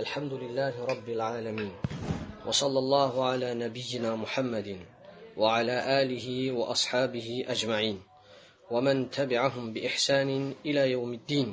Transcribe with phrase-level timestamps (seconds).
[0.00, 1.72] الحمد لله رب العالمين
[2.46, 4.68] وصلى الله على نبينا محمد
[5.36, 7.96] وعلى آله وأصحابه أجمعين
[8.70, 11.48] ومن تبعهم بإحسان إلى يوم الدين.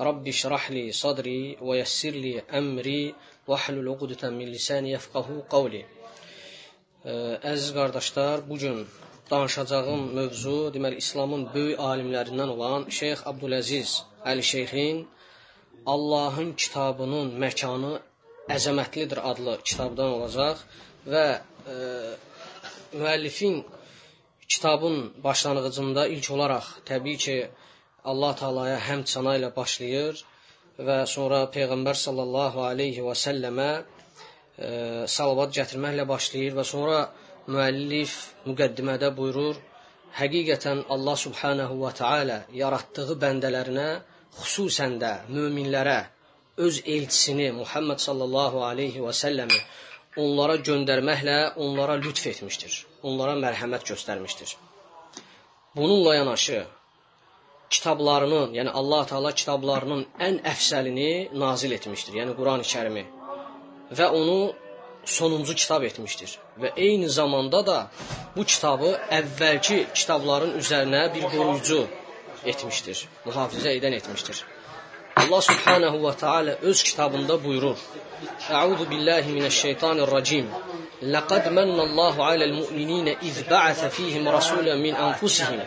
[0.00, 3.14] رب اشرح لي صدري ويسر لي أمري
[3.48, 5.84] واحلل عقدة من لساني يفقه قولي.
[7.52, 8.86] Əziz qardaşlar, bu gün
[9.30, 13.90] danışacağım mövzu, deməli İslamın böyük alimlərindən olan Şeyx Abdüləziz
[14.24, 15.08] Əli Şeyxin
[15.86, 17.92] Allahın kitabının məkanı
[18.56, 20.64] əzəmətlidir adlı kitabdan olacaq
[21.12, 21.24] və
[21.74, 21.76] e,
[22.92, 23.62] müəllifin
[24.48, 27.36] kitabın başlanğıcında ilk olaraq təbii ki
[28.04, 30.20] Allah Taalaya həmd səna ilə başlayır
[30.88, 34.68] və sonra Peyğəmbər sallallahu alayhi və səlləmə e,
[35.16, 37.00] salavat gətirməklə başlayır və sonra
[37.48, 38.14] müəllif
[38.46, 39.56] müqəddimədə buyurur:
[40.20, 43.88] Həqiqətən Allah subhanahu və taala yaratdığı bəndələrinə,
[44.38, 45.98] xüsusən də möminlərə
[46.66, 49.60] öz elçisini Muhammed sallallahu alayhi və səlləmi
[50.24, 52.84] onlara göndərməklə onlara lütf etmişdir.
[53.02, 54.56] Onlara mərhəmət göstərmişdir.
[55.76, 56.64] Bununla yanaşı
[57.70, 62.18] kitablarının, yəni Allah Taala kitablarının ən əfsəlini nazil etmişdir.
[62.20, 63.04] Yəni Qurani-Kərimi
[63.98, 64.52] və onu
[65.04, 66.36] sonuncu kitab etmişdir.
[66.60, 67.78] Və eyni zamanda da
[68.36, 71.80] bu kitabı əvvəlki kitabların üzərinə bir qoruyucu
[72.44, 73.08] etmiştir.
[73.24, 74.44] Muhafaza eden etmiştir.
[75.16, 77.76] Allah Subhanahu ve Teala öz kitabında buyurur.
[78.50, 80.46] Euzu billahi mineşşeytanirracim.
[81.02, 85.60] لقد من الله على المؤمنين إذ بعث فيهم رسولا من أنفسهم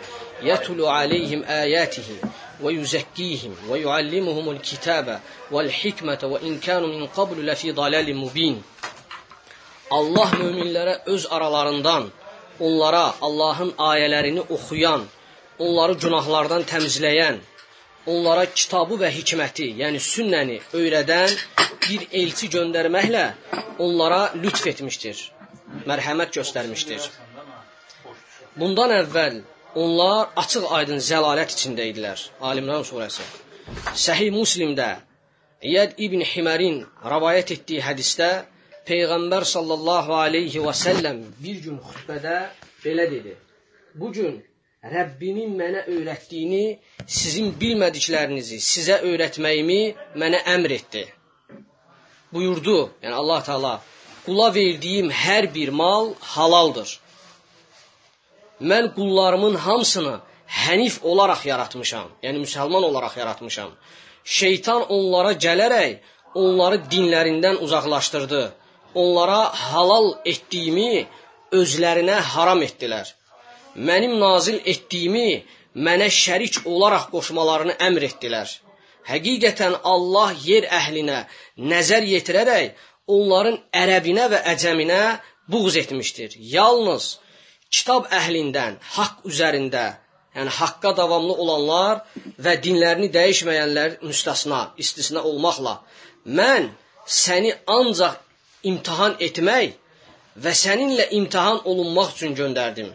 [0.44, 2.10] يتلو عليهم آياته
[2.64, 5.20] ويزكيهم ويعلمهم الكتاب
[5.52, 8.64] والحكمة وإن كانوا من قبل لفي ضلال مبين
[9.92, 12.04] Allah müminlere öz aralarından
[12.60, 15.02] onlara Allah'ın ayelerini okuyan
[15.60, 17.40] onları günahlardan təmizləyən,
[18.06, 21.36] onlara kitabı və hikməti, yəni sünnəni öyrədən
[21.88, 23.26] bir elçi göndərməklə
[23.80, 25.24] onlara lütf etmişdir,
[25.90, 27.10] mərhəmət göstərmişdir.
[28.60, 29.40] Bundan əvvəl
[29.76, 32.20] onlar açıq aydın zəlalət içində idilər.
[32.42, 33.26] Alimran surəsi.
[33.98, 34.92] Səhih Müslimdə
[35.64, 38.30] İyad ibn Himərin rivayət etdiyi hədisdə
[38.88, 42.36] Peyğəmbər sallallahu alayhi və səlləm bir gün xutbədə
[42.84, 43.36] belə dedi:
[43.96, 44.42] "Bu gün
[44.84, 49.82] Rəbbimin mənə öyrətdiyini, sizin bilmədiklərinizi sizə öyrətməyimi
[50.20, 51.06] mənə əmr etdi."
[52.34, 53.74] Buyurdu, yəni Allah Taala,
[54.26, 57.00] qula verdiyim hər bir mal halaldır
[58.72, 60.16] mən qullarımın hamısını
[60.64, 62.08] hənif olaraq yaratmışam.
[62.26, 63.72] Yəni müsəlman olaraq yaratmışam.
[64.24, 65.98] Şeytan onlara gələrək
[66.44, 68.44] onları dinlərindən uzaqlaşdırdı.
[68.96, 71.08] Onlara halal etdiyimi
[71.60, 73.08] özlərinə haram etdilər.
[73.76, 75.44] Mənim nazil etdiyimi
[75.76, 78.50] mənə şərik olaraq qoşmalarını əmr etdilər.
[79.10, 81.24] Həqiqətən Allah yer əhlinə
[81.58, 85.02] nəzər yetirərək onların ərəbinə və əcəminə
[85.52, 86.38] buğz etmişdir.
[86.38, 87.18] Yalnız
[87.74, 89.86] kitab əhlindən haqq üzərində,
[90.38, 92.06] yəni haqqa davamlı olanlar
[92.40, 95.80] və dinlərini dəyişməyənlər müstəsna, istisna olmaqla
[96.26, 96.70] mən
[97.06, 98.22] səni ancaq
[98.70, 99.74] imtahan etmək
[100.44, 102.94] və səninlə imtahan olunmaq üçün göndərdim.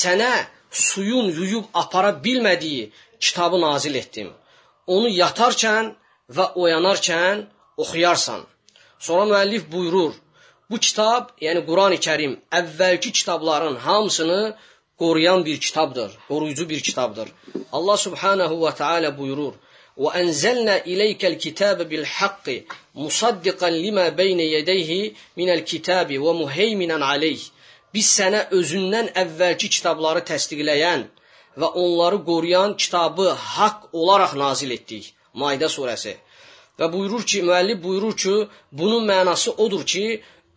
[0.00, 0.32] Sənə
[0.88, 2.84] suyun yuyub apara bilmədiyi
[3.24, 4.28] kitabı nazil etdim.
[4.94, 5.92] Onu yatarkən
[6.36, 7.46] və oyanarkən
[7.82, 8.40] oxuyarsan.
[9.06, 10.12] Sonra müəllif buyurur:
[10.70, 14.42] Bu kitab, yəni Qurani-Kərim əvvəlki kitabların hamısını
[15.00, 17.28] qoruyan bir kitabdır, qoruyucu bir kitabdır.
[17.76, 19.54] Allah subhanahu və taala buyurur:
[20.02, 22.56] "Və enzelna ileykal kitabe bil hakki
[22.94, 27.42] musaddiqan lima beyne yedeyhi minel kitabi və muheyminan aleyh."
[27.94, 31.06] Biz sənə özündən əvvəlki kitabları təsdiqləyən
[31.60, 35.14] və onları qoruyan kitabı haqq olaraq nazil etdik.
[35.34, 36.14] Maide surəsi.
[36.78, 38.34] Və buyurur ki, müəllif buyurur ki,
[38.78, 40.06] bunun mənası odur ki,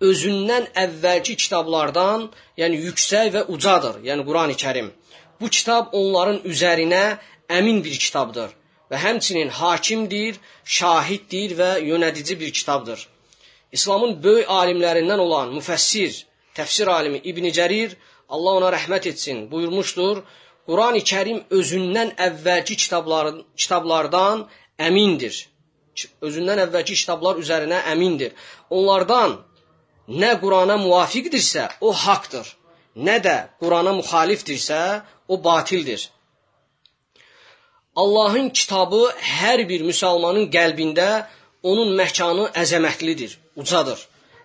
[0.10, 2.30] özündən əvvəlki kitablardan,
[2.62, 4.92] yəni yüksək və ucadır, yəni Qurani-Kərim.
[5.40, 7.06] Bu kitab onların üzərinə
[7.58, 8.56] əmin bir kitabdır
[8.92, 10.40] və həmçinin hakimdir,
[10.78, 13.08] şahiddir və yönədici bir kitabdır.
[13.72, 16.24] İslamın böyük alimlərindən olan müfəssir,
[16.58, 17.96] təfsir alimi İbn Cərir,
[18.30, 20.24] Allah ona rəhmət etsin, buyurmuşdur:
[20.68, 24.46] Qurani-Kərim özündən əvvəlki kitabların kitablardan
[24.88, 25.36] əmindir.
[26.28, 28.34] Özündən əvvəlki kitablar üzərinə əmindir.
[28.70, 29.38] Onlardan
[30.22, 32.50] nə Qurana muvafiqdirsə, o haqdır.
[33.08, 34.82] Nə də Qurana müxalifdirsə,
[35.28, 36.10] o batildir.
[37.96, 39.02] Allahın kitabı
[39.40, 41.28] hər bir müsəlmanın qəlbində
[41.64, 44.02] onun məkanı əzəmətlidir, ucadır.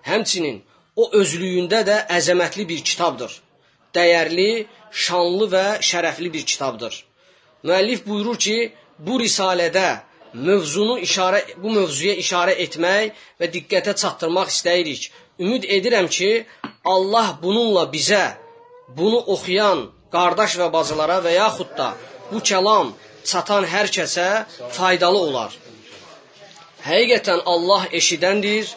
[0.06, 0.62] Həmçinin
[1.00, 3.32] o özlüyündə də əzəmətli bir kitabdır.
[3.94, 4.67] Dəyərli,
[5.05, 6.94] şanlı və şərəfli bir kitabdır.
[7.67, 8.58] Müəllif buyurur ki,
[9.06, 9.88] bu risalədə
[10.47, 15.11] mövzunu işarə bu mövzuya işarə etmək və diqqətə çatdırmaq istəyirik.
[15.41, 16.31] Ümid edirəm ki,
[16.85, 18.25] Allah bununla bizə
[18.99, 21.88] bunu oxuyan qardaş və bacılara və yaxud da
[22.31, 22.93] bu kəlam
[23.31, 24.29] çatan hər kəsə
[24.76, 25.52] faydalı olar.
[26.87, 28.70] Həqiqətən Allah eşidəndir,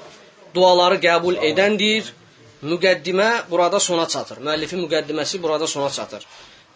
[0.56, 2.12] duaları qəbul edəndir.
[2.64, 4.40] Müqəddimə burada sona çatır.
[4.46, 6.26] Müəllifin müqəddiməsi burada sona çatır.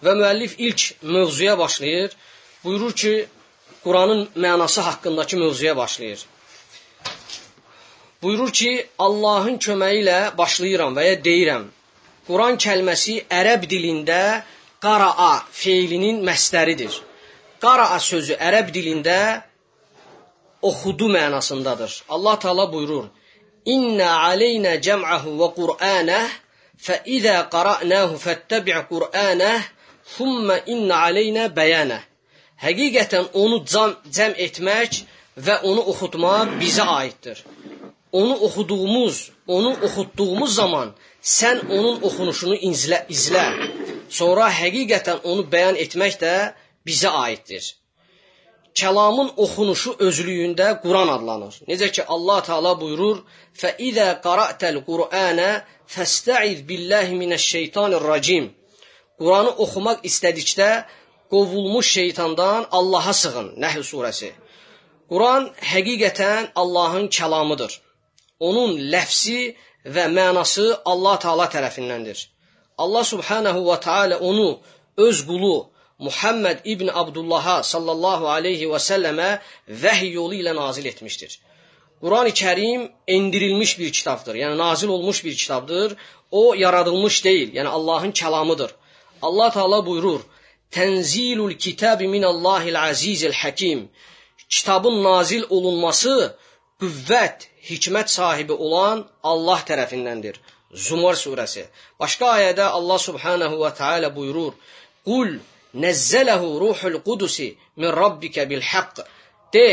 [0.03, 2.11] Və müəllif ilk mövzuya başlayır.
[2.63, 3.27] Buyurur ki,
[3.83, 6.25] Quranın mənası haqqındakı mövzuya başlayır.
[8.21, 11.67] Buyurur ki, Allahın köməyi ilə başlayıram və ya deyirəm.
[12.27, 14.43] Quran kəlməsi ərəb dilində
[14.83, 16.97] qaraa feilinin məsdəridir.
[17.63, 19.19] Qaraa sözü ərəb dilində
[20.61, 22.03] oxudu mənasındadır.
[22.09, 23.05] Allah Taala buyurur:
[23.75, 26.27] "İnna aleyna cem'ahu ve Qur'anah
[26.85, 29.61] fe iza qara'nahu fettabi' Qur'anah
[30.13, 32.03] thumma inna aleyna bayanah."
[32.65, 34.91] Həqiqətən onu cəm, cəm etmək
[35.45, 37.43] və onu oxutmaq bizə aiddir.
[38.11, 39.17] Onu oxuduğumuz,
[39.47, 43.45] onu oxutduğumuz zaman sən onun oxunuşunu izlə, izlə.
[44.09, 46.33] Sonra həqiqətən onu bəyan etmək də
[46.87, 47.63] bizə aiddir.
[48.79, 51.53] Kəlamın oxunuşu özlüyündə Quran adlanır.
[51.69, 53.17] Necə ki Allah Taala buyurur:
[53.59, 55.51] "Fə izə qara'təl Qur'ana
[55.93, 58.45] fəstə'iz billahi minəş-şeytanir-racim."
[59.19, 60.69] Quranı oxumaq istədikdə
[61.31, 63.47] qovulmuş şeytandan Allaha sığın.
[63.63, 64.29] Nəhl surəsi.
[65.11, 67.71] Quran həqiqətən Allahın kəlamıdır.
[68.47, 69.41] Onun ləfsi
[69.95, 72.19] və mənası Allah Taala tərəfindəndir.
[72.83, 74.49] Allah Subhanahu və Taala onu
[75.07, 75.55] öz qulu
[75.99, 79.29] Muhammed ibn Abdullaha sallallahu aleyhi və səlləmə
[79.83, 81.39] vəhy yolu ilə nazil etmişdir.
[82.01, 84.35] Quran-ı Kərim endirilmiş bir kitabdır.
[84.35, 85.95] Yəni nazil olmuş bir kitabdır.
[86.31, 87.55] O yaradılmış deyil.
[87.55, 88.71] Yəni Allahın kəlamıdır.
[89.21, 90.21] Allah Taala buyurur:
[90.71, 93.89] "Tenzilul kitabi minallahil azizil hakim."
[94.49, 96.37] Kitabın nazil olunması
[96.81, 97.37] qüvvət,
[97.69, 100.35] hikmət sahibi olan Allah tərəfindəndir.
[100.71, 101.65] Zumar surəsi.
[101.99, 104.53] Başqa ayədə Allah subhanahu və taala buyurur:
[105.05, 105.39] "Qul
[105.83, 107.47] nəzzələhu ruhul qudusi
[107.79, 108.95] min rabbika bil haqq."
[109.53, 109.69] De,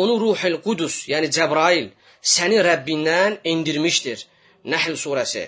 [0.00, 1.86] onu Ruhul Qudus, yəni Cəbrail
[2.34, 4.18] səni Rəbbindən endirmişdir.
[4.72, 5.44] Nəhl surəsi.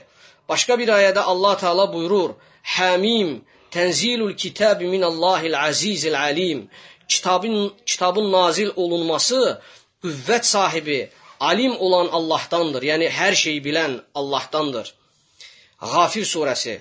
[0.51, 2.31] Başqa bir ayədə Allah Taala buyurur:
[2.77, 3.29] "Hamim
[3.77, 6.61] tenzilul kitabi minallahil azizil alim."
[7.13, 7.57] Kitabın
[7.91, 9.41] kitabın nazil olunması
[10.05, 11.01] qüvvət sahibi,
[11.41, 12.83] alim olan Allahdandır.
[12.91, 16.77] Yəni hər şeyi bilən Allahdandır.Ğafir surəsi.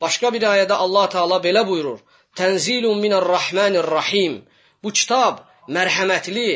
[0.00, 1.98] Başqa bir ayədə Allah Taala belə buyurur:
[2.38, 4.34] "Tenzilun minər-Rahmanir-Rahim."
[4.82, 5.34] Bu kitab
[5.76, 6.50] mərhəmətli,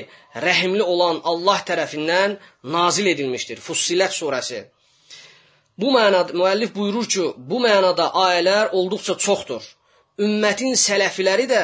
[0.47, 2.37] rəhimli olan Allah tərəfindən
[2.77, 3.59] nazil edilmişdir.
[3.67, 4.61] Fussilət surəsi.
[5.81, 9.62] Bu mənada müəllif buyurur ki, bu mənada ayələr olduqca çoxdur.
[10.25, 11.62] Ümmətin sələfiləri də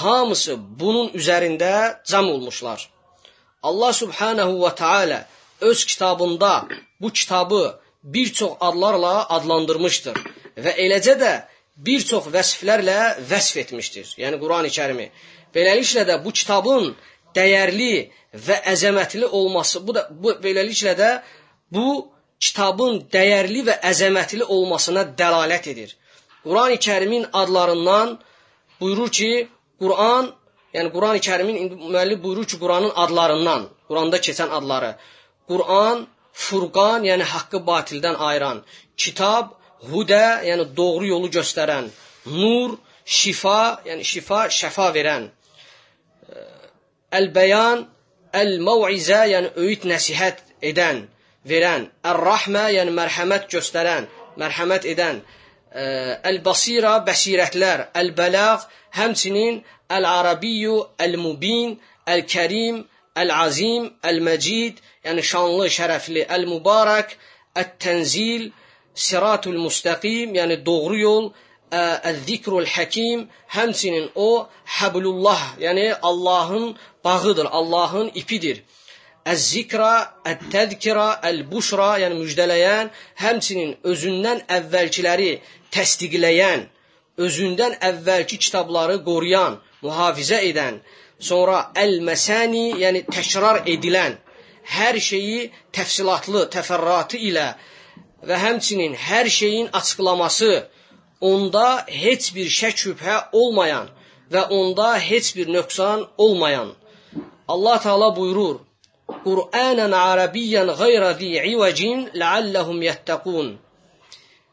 [0.00, 1.72] hamısı bunun üzərində
[2.10, 2.80] cəm olmuşlar.
[3.68, 5.18] Allah subhanahu və taala
[5.60, 6.68] öz kitabında
[7.00, 10.16] bu kitabı bir çox adlarla adlandırmışdır
[10.64, 11.32] və eləcə də
[11.76, 12.98] bir çox vəsflərlə
[13.30, 14.14] vəsf etmişdir.
[14.22, 15.10] Yəni Qurani-Kərimi.
[15.54, 16.94] Beləliklə də bu kitabın
[17.36, 17.94] dəyərli
[18.46, 21.10] və əzəmətli olması, bu da bu beləliklə də
[21.72, 21.86] bu
[22.40, 25.96] kitabın dəyərli və əzəmətli olmasına dəlalət edir.
[26.44, 28.18] Qurani-Kərimin adlarından
[28.80, 29.48] buyurur ki,
[29.80, 30.32] Quran
[30.76, 34.90] Yəni Quran-ı Kərimin indi müəllif buyurur ki, Quranın adlarından, Quranda keçən adları.
[35.50, 36.02] Quran,
[36.46, 38.58] Furqan, yəni haqqı batildən ayıran,
[39.02, 39.55] Kitab,
[39.90, 41.90] Hudə, yəni doğru yolu göstərən,
[42.26, 45.28] Nur, şifa, yəni şifa, şəfa verən.
[47.14, 47.84] Əl-Bəyan,
[48.34, 51.04] Əl-Məvizə, yəni öyüd nəsihət edən,
[51.46, 51.86] verən.
[52.10, 54.08] Ər-Rahmə, yəni mərhəmət göstərən,
[54.42, 55.22] mərhəmət edən.
[56.30, 57.86] Əl-Basira, bəsirətlər.
[58.02, 58.66] Əl-Bələğ,
[58.98, 59.62] həmçinin
[59.96, 61.78] Əl-Arabiyyu, Əl-Mubin,
[62.10, 62.82] Əl-Kərim,
[63.22, 67.14] Əl-Azim, Əl-Məcid, yəni şanlı, şərəfli, Əl-Mübarək,
[67.62, 68.50] Ət-Tənzil,
[68.96, 71.26] Siratul Müstəqim, yəni doğru yol,
[71.76, 73.26] Əz-Zikrul Həkim,
[73.56, 74.48] həmçinin o
[74.78, 78.62] Həblullah, yəni Allahın bağıdır, Allahın ipidir.
[79.26, 79.92] Əz-Zikra,
[80.32, 85.32] Ət-Tədkira, Əl-Buşra, yəni müjdələyən, həmçinin özündən əvvəlkiləri
[85.74, 86.68] təsdiqləyən,
[87.26, 90.78] özündən əvvəlki kitabları qoruyan, mühafizə edən,
[91.18, 94.14] sonra əl-məsəni, yəni təkrar edilən,
[94.76, 97.48] hər şeyi təfsilatlı, təfərratı ilə
[98.22, 100.66] və həmçinin hər şeyin açıqlaması,
[101.20, 103.88] onda heç bir şək şübhə olmayan
[104.32, 106.74] və onda heç bir nöqsan olmayan.
[107.48, 108.56] Allah Taala buyurur:
[109.24, 113.46] Qur'anan arabiyyan ghayra zi'ivacin la'allahum yattaqun.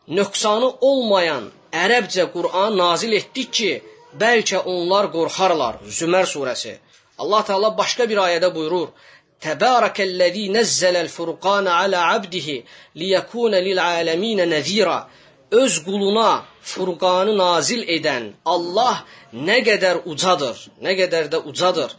[0.07, 1.43] Nöqsanı olmayan
[1.83, 3.71] ərəbcə Quran nazil etdik ki,
[4.21, 5.75] bəlkə onlar qorxarlar.
[5.99, 6.73] Zümər surəsi.
[7.21, 8.87] Allah Teala başqa bir ayədə buyurur:
[9.43, 12.63] Təbarakəllezî nəzzələl furqana alə abdihi
[12.99, 14.99] liyəkuna lil alamin nəzira.
[15.61, 16.31] Öz quluna
[16.63, 19.03] Furqanı nazil edən Allah
[19.47, 21.91] nə qədər ucadır, nə qədər də ucadır.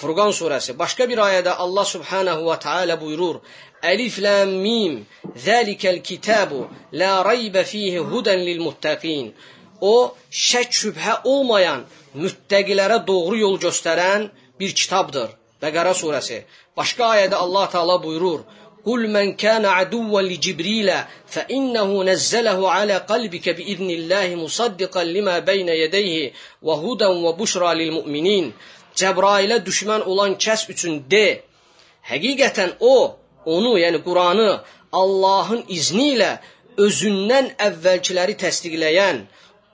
[0.00, 0.74] Furqan surəsi.
[0.82, 3.40] Başqa bir ayədə Allah subhanahu və taala buyurur:
[3.92, 4.98] Əlif lam mim.
[5.46, 6.60] Zəlikəl kitabu
[7.00, 9.32] la rayba fihi hudan lil muttaqin.
[9.80, 9.96] O
[10.48, 11.86] şək şübhə olmayan
[12.22, 14.28] müttəqilərə doğru yol göstərən
[14.60, 15.32] bir kitabdır.
[15.62, 16.42] Bəqərə surəsi.
[16.76, 18.40] Başqa ayədə Allah Taala buyurur:
[18.86, 20.98] "Qul men kana aduwwan li Cibrila
[21.34, 26.32] fa innahu nazzalahu ala qalbika bi idnillahi musaddiqan lima bayna yadayhi
[26.66, 28.46] wa hudan wa bushra lil mu'minin."
[29.00, 31.26] Cəbrailə düşmən olan kəs üçün de:
[32.10, 32.96] Həqiqətən o
[33.54, 34.50] onu, yəni Quranı
[34.92, 36.32] Allahın izni ilə
[36.86, 39.16] özündən əvvəlkiləri təsdiqləyən,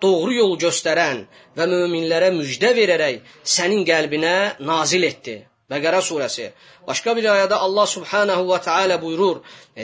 [0.03, 1.25] doğru yol göstərən
[1.57, 3.21] və möminlərə müjdə verərək
[3.55, 4.35] sənin qəlbinə
[4.71, 5.37] nazil etdi.
[5.71, 6.47] Bəqərə surəsi.
[6.89, 9.37] Başqa bir ayədə Allah subhanahu və taala buyurur: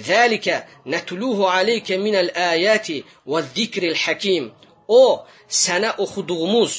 [0.08, 0.56] "Zəlikə
[0.92, 4.44] netluhu aleyke minəl ayati və-zikril hakim."
[4.88, 5.26] O
[5.62, 6.72] sənə oxuduğumuz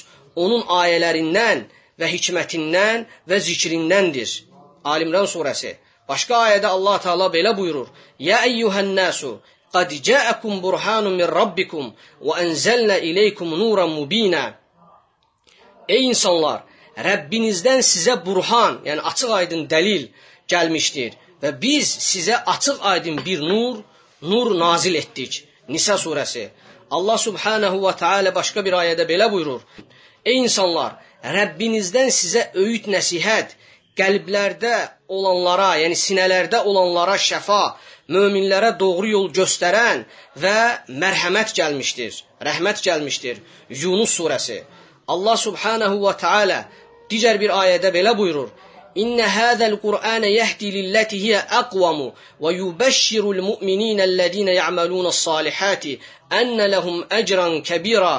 [0.43, 1.65] onun ayələrindən
[1.99, 4.29] və hikmətindən və zikrindəndir.
[4.93, 5.71] Alimran surəsi.
[6.09, 7.87] Başqa ayədə Allah Taala belə buyurur:
[8.19, 9.31] "Ya eyyuhan nasu
[9.73, 11.85] qad ja'akum burhanun min rabbikum
[12.25, 14.43] və anzalna ilaykum nuran mubina."
[15.87, 16.59] Ey insanlar,
[16.97, 20.07] Rəbbinizdən sizə burhan, yəni açıq-aydın dəlil
[20.49, 23.83] gəlmişdir və biz sizə açıq-aydın bir nur,
[24.21, 25.43] nur nazil etdik.
[25.67, 26.47] Nisa surəsi.
[26.89, 29.61] Allah subhanahu və taala başqa bir ayədə belə buyurur:
[30.25, 30.97] Ey insanlar,
[31.37, 33.53] Rəbbinizdən sizə öyüd nəsihət,
[33.99, 34.73] qəlblərdə
[35.07, 37.61] olanlara, yəni sinələrdə olanlara şəfa,
[38.13, 40.05] möminlərə doğru yol göstərən
[40.43, 40.57] və
[41.03, 42.21] mərhəmət gəlmişdir.
[42.47, 43.41] Rəhmət gəlmişdir.
[43.69, 44.61] Yunus surəsi.
[45.07, 46.59] Allah subhanahu və taala
[47.11, 48.49] Digər bir ayədə belə buyurur:
[49.03, 52.07] İnne hadzal Qur'ane yehdi lillati hiye aqwamu
[52.41, 55.99] ve yubashshirul mu'minina allazina ya'maluna salihati
[56.39, 58.15] enne lehum ecran kebira.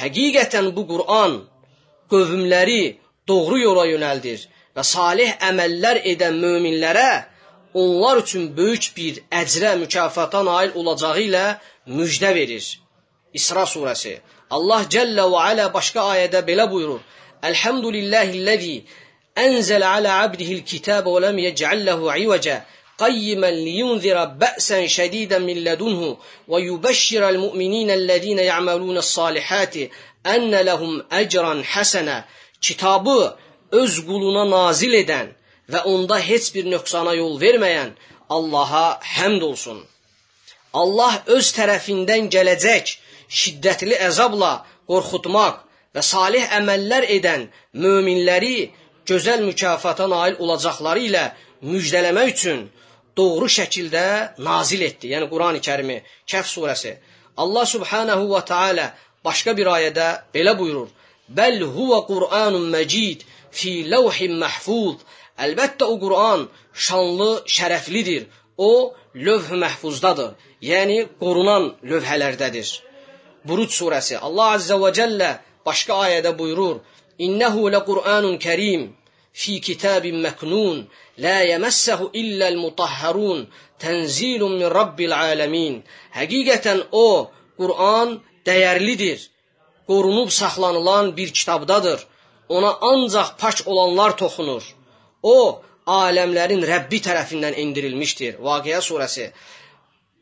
[0.00, 1.32] Həqiqətən bu Qur'an
[2.12, 2.84] qövmləri
[3.28, 4.40] doğru yola yönəldir
[4.76, 7.10] və salih əməllər edən möminlərə
[7.82, 11.44] onlar üçün böyük bir əcrə, mükafata nail olacağı ilə
[11.98, 12.64] müjdə verir.
[13.38, 14.14] İsra surəsi.
[14.56, 17.00] Allah Cəllə və Alə başqa ayədə belə buyurur:
[17.43, 18.83] الحمد لله الذي
[19.37, 22.65] أنزل على عبده الكتاب ولم يجعل له عوجا
[22.97, 29.75] قيما لينذر بأسا شديدا من لدنه ويبشر المؤمنين الذين يعملون الصالحات
[30.25, 32.25] أن لهم أجرا حسنا
[32.61, 33.37] kitabı
[33.71, 35.27] öz quluna nazil edən
[35.71, 37.91] və onda heç bir nöqsana yol verməyən
[38.29, 39.83] Allaha həmd olsun.
[40.73, 42.95] Allah öz tərəfindən gələcək
[43.39, 44.51] şiddətli əzabla
[44.91, 45.61] qorxutmaq
[45.94, 47.48] və salih əməllər edən
[47.84, 48.70] möminləri
[49.08, 51.24] gözəl mükafata nail olacaqları ilə
[51.70, 52.62] müjdələmək üçün
[53.16, 54.04] doğru şəkildə
[54.48, 55.12] nazil etdi.
[55.14, 55.98] Yəni Qurani-Kərimi,
[56.30, 56.96] Kəf surəsi.
[57.42, 58.86] Allah subhanahu və taala
[59.24, 60.88] başqa bir ayədə belə buyurur:
[61.38, 64.98] "Bəl huve Qur'anun məcid fi lawhin mahfuz."
[65.44, 66.48] Əlbəttə o Quran
[66.86, 68.26] şanlı, şərəflidir.
[68.58, 70.34] O lövh-i məhfuzdadır.
[70.62, 72.68] Yəni qorunan lövhələrdədir.
[73.48, 74.18] Buruc surəsi.
[74.26, 75.30] Allah azza və cəllə
[75.66, 76.76] Başqa ayədə buyurur:
[77.26, 78.82] "İnnehu lequr'anun kerim
[79.40, 80.76] fi kitabin meknun
[81.24, 83.38] la yemassahu illa'l mutahharun
[83.82, 85.74] tenzilun min rabbil alamin."
[86.18, 87.08] Həqiqətən o
[87.60, 88.08] Quran
[88.48, 89.18] dəyərlidir.
[89.88, 92.00] Qorunub saxlanılan bir kitabdadır.
[92.56, 94.62] Ona ancaq pak olanlar toxunur.
[95.34, 98.38] O aləmlərin Rəbbi tərəfindən endirilmişdir.
[98.46, 99.26] Vaqiə surəsi.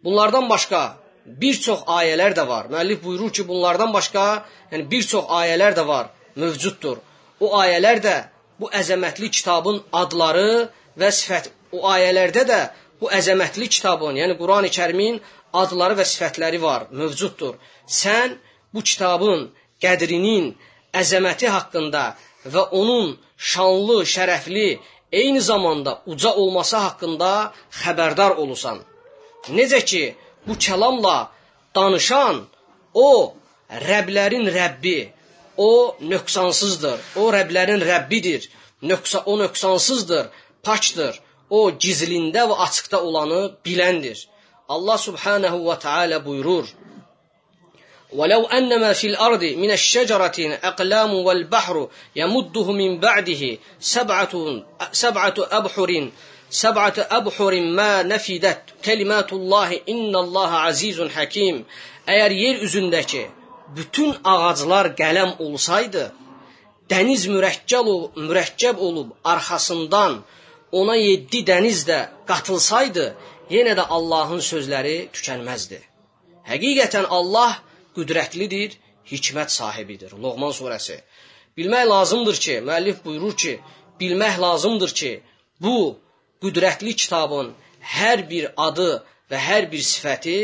[0.05, 0.81] Bunlardan başqa
[1.27, 2.67] bir çox ayələr də var.
[2.73, 6.99] Müəllif buyurur ki, bunlardan başqa, yəni bir çox ayələr də var, mövcuddur.
[7.41, 8.17] O ayələr də
[8.61, 10.69] bu əzəmətli kitabın adları
[11.01, 12.61] və sifət o ayələrdə də
[13.01, 15.21] bu əzəmətli kitabın, yəni Qurani-Kərimin
[15.63, 17.57] adları və sifətləri var, mövcuddur.
[17.87, 18.37] Sən
[18.75, 19.49] bu kitabın
[19.83, 20.53] qədrinin,
[20.93, 22.05] əzəməti haqqında
[22.53, 24.69] və onun şanlı, şərəfli,
[25.13, 27.31] eyni zamanda uca olması haqqında
[27.83, 28.83] xəbərdar olursan.
[29.49, 30.03] Necə ki,
[30.48, 31.18] bu kəlamla
[31.76, 32.38] danışan
[32.94, 33.10] o
[33.90, 35.00] Rəblərin Rəbbi,
[35.58, 37.00] o nöqsansızdır.
[37.22, 38.50] O Rəblərin Rəbbidir.
[38.82, 40.26] Nöqsa o nöqsansızdır,
[40.64, 41.22] pakdır.
[41.50, 44.28] O gizlində və açıqda olanı biləndir.
[44.70, 46.68] Allah Subhanahu və Taala buyurur:
[48.16, 54.34] ولو أن ما في الأرض من الشجرة أقلام والبحر يمده من بعده سبعة,
[54.92, 56.10] سبعة أبحر
[56.51, 61.61] Səb'ətə əbhurin mə nəfidət kəlimatullahi innallaha azizun hakim.
[62.11, 63.23] Əgər yer üzündəki
[63.77, 66.09] bütün ağaclar qələm olsaydı,
[66.91, 70.19] dəniz mürəkkəb olub, mürəkkəb olub arxasından
[70.81, 73.07] ona 7 dəniz də qatılsaydı,
[73.55, 75.79] yenə də Allahın sözləri tükənməzdi.
[76.51, 77.61] Həqiqətən Allah
[77.95, 78.75] qüdrətlidir,
[79.07, 80.19] hikmət sahibidir.
[80.19, 80.99] Loğman surəsi.
[81.57, 83.59] Bilmək lazımdır ki, müəllif buyurur ki,
[84.01, 85.13] bilmək lazımdır ki,
[85.63, 85.77] bu
[86.43, 87.53] qüdrətli kitabın
[87.97, 88.91] hər bir adı
[89.31, 90.39] və hər bir sifəti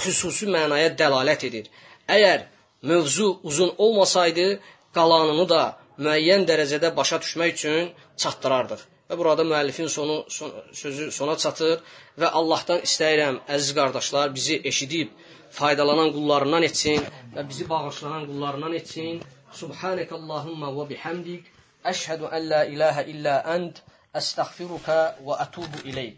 [0.00, 1.70] xüsusi mənaya dəlalət edir.
[2.16, 2.46] Əgər
[2.90, 4.46] mövzu uzun olmasaydı,
[4.96, 5.62] qalanını da
[5.98, 7.90] müəyyən dərəcədə başa düşmək üçün
[8.22, 8.82] çatdırardıq.
[9.08, 11.76] Və burada müəllifin sonu son, sözü sona çatır
[12.20, 15.12] və Allahdan istəyirəm əziz qardaşlar bizi eşidib
[15.58, 19.22] faydalanan qullarından etsin və bizi bağışlanan qullarından etsin.
[19.60, 21.52] Subhanakallahumma və bihamdik
[21.92, 23.82] əşhədu an la ilaha illa ent
[24.16, 26.16] أستغفرك وأتوب إليك.